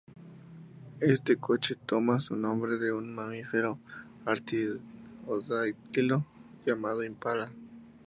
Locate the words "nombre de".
2.35-2.91